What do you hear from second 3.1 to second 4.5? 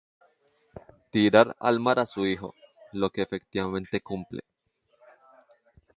que efectivamente cumple.